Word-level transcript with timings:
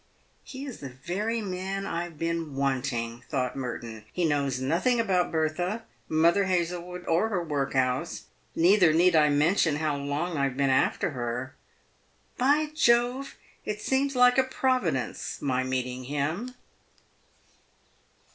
"He 0.53 0.65
is 0.65 0.79
the 0.79 0.89
very 0.89 1.41
man 1.43 1.85
I 1.85 2.05
have 2.05 2.17
been 2.17 2.55
wanting," 2.55 3.21
thought 3.29 3.55
Merton." 3.55 4.03
He 4.11 4.25
knows 4.25 4.59
nothing 4.59 4.99
about 4.99 5.31
Bertha, 5.31 5.83
Mother 6.09 6.45
Hazlewood, 6.45 7.05
or 7.05 7.29
her 7.29 7.43
workhouse, 7.43 8.23
neither 8.55 8.93
need 8.93 9.15
I 9.15 9.29
mention 9.29 9.75
how 9.75 9.95
long 9.97 10.37
I 10.39 10.45
have 10.45 10.57
been 10.57 10.71
after 10.71 11.11
her. 11.11 11.53
By 12.35 12.71
Jove! 12.73 13.35
it 13.63 13.79
seems 13.79 14.15
like 14.15 14.39
a 14.39 14.43
providence, 14.43 15.39
my 15.39 15.61
meeting 15.63 16.05
him." 16.05 16.55